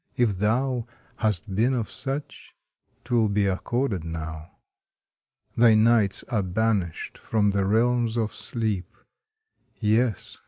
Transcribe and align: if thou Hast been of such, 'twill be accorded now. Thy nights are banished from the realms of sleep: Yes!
if 0.17 0.39
thou 0.39 0.83
Hast 1.17 1.53
been 1.53 1.75
of 1.75 1.87
such, 1.87 2.55
'twill 3.03 3.29
be 3.29 3.45
accorded 3.45 4.03
now. 4.03 4.53
Thy 5.55 5.75
nights 5.75 6.23
are 6.23 6.41
banished 6.41 7.19
from 7.19 7.51
the 7.51 7.67
realms 7.67 8.17
of 8.17 8.33
sleep: 8.33 8.97
Yes! 9.77 10.39